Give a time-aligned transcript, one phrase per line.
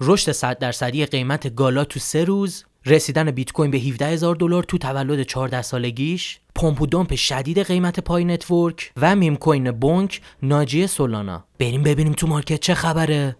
[0.00, 4.62] رشد 100 درصدی قیمت Gala تو سه روز رسیدن بیت کوین به 17 هزار دلار
[4.62, 10.20] تو تولد 14 سالگیش pump و dump شدید قیمت Pi Network و meme coin Bonk
[10.42, 11.44] ناجی سولانا.
[11.58, 13.36] بریم ببینیم تو مارکت چه خبره.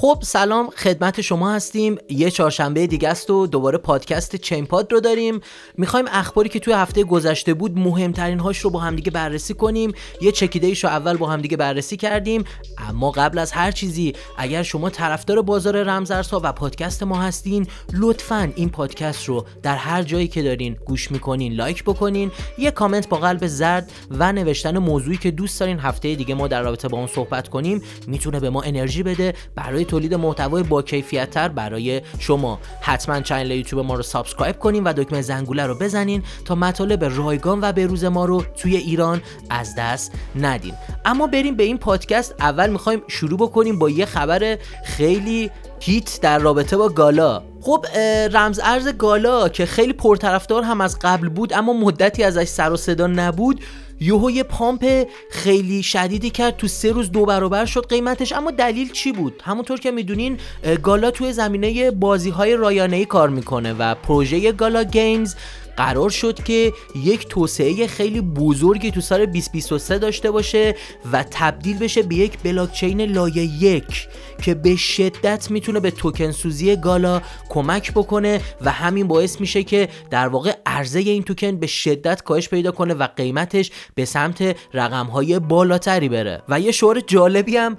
[0.00, 1.96] خب سلام خدمت شما هستیم.
[2.08, 5.40] یه چهارشنبه دیگه است و دوباره پادکست ChainPod رو داریم.
[5.76, 9.92] می‌خوایم اخباری که توی هفته گذشته بود مهمترین هاش رو با همدیگه بررسی کنیم.
[10.20, 12.44] یه چکیده رو اول با همدیگه بررسی کردیم.
[12.88, 18.52] اما قبل از هر چیزی اگر شما طرفدار بازار رمزارزها و پادکست ما هستین لطفا
[18.56, 22.30] این پادکست رو در هر جایی که دارین گوش می‌کنین لایک بکنین.
[22.58, 26.62] یه کامنت با قلب زرد و نوشتن موضوعی که دوست دارین هفته دیگه ما در
[26.62, 29.34] رابطه با اون صحبت کنیم می‌تونه به ما انرژی بده.
[29.54, 32.58] برای تولید محتوای با کیفیت تر برای شما.
[32.80, 37.60] حتما channel یوتیوب ما رو subscribe کنین و دکمه زنگوله رو بزنین تا مطالب رایگان
[37.62, 40.74] و بروز ما رو توی ایران از دست ندین.
[41.04, 42.34] اما بریم به این پادکست.
[42.40, 47.42] اول می‌خوایم شروع بکنیم با یه خبر خیلی hit در رابطه با Gala.
[47.60, 47.86] خب
[48.32, 52.76] رمز ارز Gala که خیلی پرطرفدار هم از قبل بود اما مدتی ازش سر و
[52.76, 53.60] صدا نبود.
[54.00, 58.32] یوهو یه pump خیلی شدیدی کرد تو سه روز دو برابر شد قیمتش.
[58.32, 60.38] اما دلیل چی بود؟ همونطور که می‌دونین
[60.82, 65.34] گالا توی زمینه بازی های رایانه کار می‌کنه و پروژه Gala Games
[65.78, 70.74] قرار شد که یک توسعه خیلی بزرگی تو سال 2023 داشته باشه
[71.12, 74.08] و تبدیل بشه به یک بلاکچین لایه یک
[74.42, 79.88] که به شدت می‌تونه به توکن سوزی گالا کمک بکنه و همین باعث میشه که
[80.10, 85.38] در واقع عرضه این توکن به شدت کاهش پیدا کنه و قیمتش به سمت رقمهای
[85.38, 86.42] بالاتری بره.
[86.48, 87.76] و یه شعار جالبی هم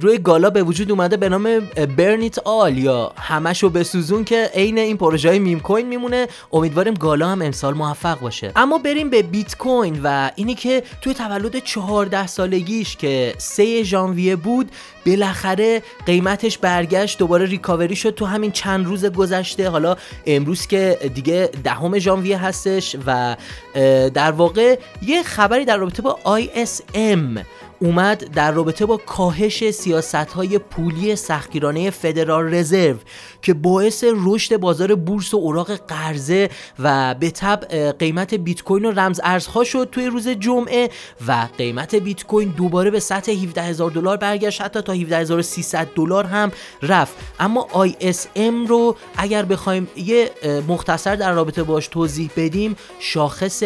[0.00, 1.60] روی گالا به وجود اومده به نام
[1.96, 6.26] برنیت آل یا همشو بسوزون که عین این پروژه های میم کوین میمونه.
[6.52, 8.52] امیدواریم گالا هم امسال موفق باشه.
[8.56, 14.36] اما بریم به بیت کوین و اینی که توی تولد 14 سالگیش که 3 ژانویه
[14.36, 14.70] بود
[15.06, 19.70] بالاخره قیمتش برگشت دوباره ریکاوری شد تو همین چند روز گذشته.
[19.70, 19.96] حالا
[20.26, 23.36] امروز که دیگه دهم ژانویه هستش و
[24.14, 27.40] در واقع یه خبری در رابطه با ISM
[27.80, 32.96] اومد در رابطه با کاهش سیاست های پولی سختگیرانه فدرال رزرو
[33.42, 37.64] که باعث رشد بازار بورس و اوراق قرضه و به تب
[37.98, 40.90] قیمت بیت کوین و رمز ارزها شد توی روز جمعه
[41.26, 46.24] و قیمت بیت کوین دوباره به سطح 17 هزار دلار برگشت حتی تا 17300 دلار
[46.24, 46.52] هم
[46.82, 47.16] رفت.
[47.40, 50.30] اما ISM رو اگر بخوایم یه
[50.68, 53.62] مختصر در رابطه باش توضیح بدیم شاخص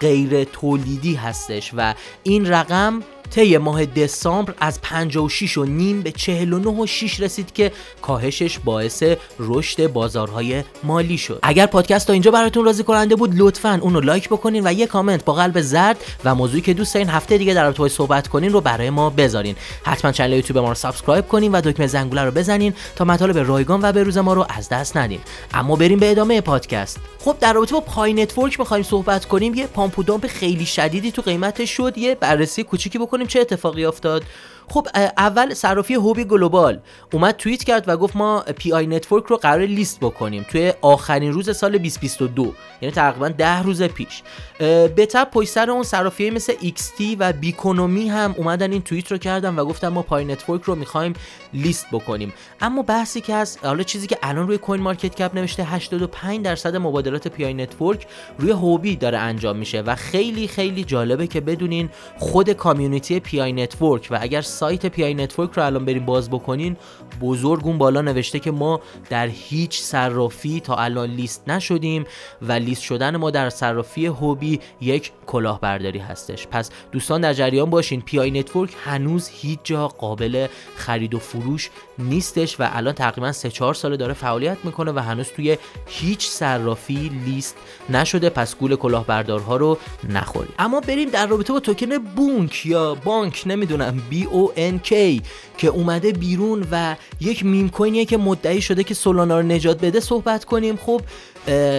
[0.00, 6.70] غیر تولیدی هستش و این رقم طی ماه دسامبر از 56 و نیم به 49
[6.70, 7.72] و 6 رسید که
[8.02, 9.02] کاهشش باعث
[9.38, 11.38] رشد بازارهای مالی شد.
[11.42, 15.24] اگر پادکست تا اینجا براتون راضی کننده بود لطفا اونو لایک بکنین و یه کامنت
[15.24, 18.60] با قلب زرد و موضوعی که دوست دارین هفته دیگه در رابطه صحبت کنین رو
[18.60, 19.56] برای ما بذارین.
[19.84, 23.80] حتما channel یوتیوب ما رو subscribe کنین و دکمه زنگوله رو بزنین تا مطالب رایگان
[23.82, 25.20] و بروز ما رو از دست ندین.
[25.54, 27.00] اما بریم به ادامه پادکست.
[27.18, 29.54] خب در رابطه با Pi Network می‌خوایم صحبت کنیم.
[29.54, 31.98] یه pump خیلی شدیدی تو قیمتش شد.
[31.98, 34.22] یه بررسی کوچیکی بکنیم چه اتفاقی افتاد.
[34.68, 34.86] خب
[35.18, 36.80] اول صرافی Huobi Global
[37.12, 41.56] اومد توییت کرد و گفت ما Pi Network رو قراره لیست بکنیم توی آخرین روز
[41.56, 44.22] سال 2022 یعنی تقریبا ده روز پیش.
[44.58, 49.18] به تبع پشت سر اون صرافی مثل XT و Biconomy هم اومدن این توییت رو
[49.18, 51.12] کردن و گفتن ما Pi Network رو می‌خوایم
[51.54, 52.32] لیست بکنیم.
[52.60, 57.44] اما بحثی که هست حالا چیزی که الان روی CoinMarketCap نوشته 85 درصد مبادلات Pi
[57.44, 58.06] Network
[58.38, 64.08] روی Huobi داره انجام میشه و خیلی خیلی جالبه که بدونین خود community Pi Network
[64.10, 66.76] و اگر سایت Pi Network رو الان بریم باز بکنین.
[67.20, 68.80] بزرگ اون بالا نوشته که ما
[69.10, 72.04] در هیچ صرافی تا الان لیست نشدیم
[72.42, 76.46] و لیست شدن ما در صرافی Huobi یک کلاهبرداری هستش.
[76.46, 78.00] پس دوستان در جریان باشین.
[78.00, 80.46] Pi Network هنوز هیچ جا قابل
[80.76, 85.28] خرید و فروش نیستش و الان تقریبا 3 4 ساله داره فعالیت می‌کنه و هنوز
[85.28, 87.56] توی هیچ صرافی لیست
[87.90, 88.28] نشده.
[88.30, 90.54] پس گول کلاهبردارها رو نخورید.
[90.58, 94.41] اما بریم در رابطه با توکن بونک یا بانک نمی‌دونم بی او
[94.82, 95.22] کی
[95.58, 100.00] که اومده بیرون و یک میم کوینیه که مدعی شده که سولانا رو نجات بده
[100.00, 100.76] صحبت کنیم.
[100.76, 101.00] خب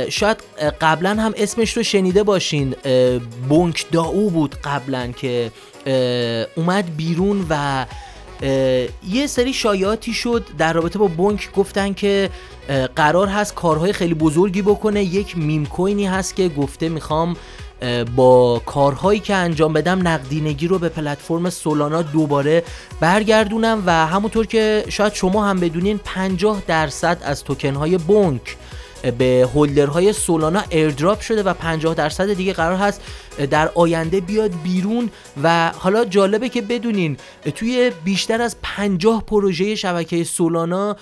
[0.10, 0.38] شاید
[0.82, 2.76] قبلا هم اسمش رو شنیده باشین.
[3.50, 5.52] بونک داو بود قبلا که
[6.56, 7.86] اومد بیرون و
[9.10, 11.54] یه سری شایعاتی شد در رابطه با بونک.
[11.54, 12.30] گفتن که
[12.96, 15.04] قرار هست کارهای خیلی بزرگی بکنه.
[15.04, 17.36] یک meme coin ی هست که گفته می‌خوام
[18.16, 22.64] با کارهایی که انجام بدم نقدینگی رو به پلتفرم Solana دوباره
[23.00, 28.58] برگردونم و همونطور که شاید شما هم بدونین 50 درصد از توکن های Bonk
[29.18, 33.02] به holder های Solana airdrop شده و 50 درصد دیگه قرار هست
[33.52, 35.10] در آینده بیاد بیرون
[35.44, 37.18] و حالا جالبه که بدونین
[37.56, 40.96] توی بیشتر از 50 پروژه شبکه Solana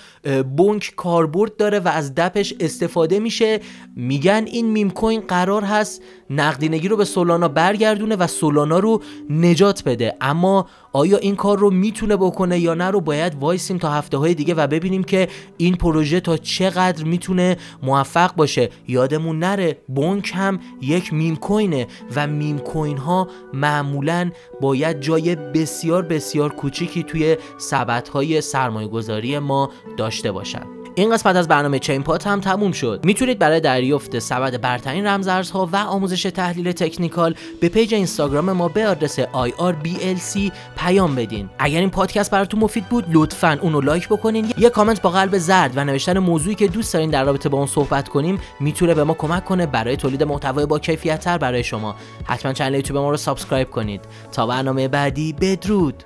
[0.56, 3.60] Bonk کاربرد داره و از dApp ش استفاده میشه.
[3.96, 9.84] میگن این meme coin قرار هست نقدینگی رو به Solana برگردونه و Solana رو نجات
[9.84, 10.16] بده.
[10.20, 14.34] اما آیا این کار رو می‌تونه بکنه یا نه رو باید وایسیم تا هفته های
[14.34, 18.70] دیگه و ببینیم که این پروژه تا چقدر می‌تونه موفق باشه.
[18.88, 21.86] یادمون نره Bonk هم یک meme coin ه
[22.16, 24.30] و meme coin ها معمولا
[24.60, 30.81] باید جای بسیار بسیار کوچیکی توی سبد های سرمایه گذاری ما داشته باشن.
[30.94, 33.00] این قسمت از برنامه ChainPod هم تموم شد.
[33.04, 38.86] می‌تونید برای دریافت سبد برترین رمزارزها و آموزش تحلیل تکنیکال به page اینستاگرام ما به
[38.86, 41.50] آدرس IRBLC پیام بدین.
[41.58, 44.52] اگر این پادکست براتون مفید بود لطفا اونو لایک بکنین.
[44.58, 47.66] یه کامنت با قلب زرد و نوشتن موضوعی که دوست دارین در رابطه با اون
[47.66, 51.96] صحبت کنیم می‌تونه به ما کمک کنه برای تولید محتوای با کیفیت تر برای شما.
[52.24, 54.00] حتما channel یوتیوب ما رو subscribe کنید.
[54.32, 56.02] تا برنامه بعدی بدرود!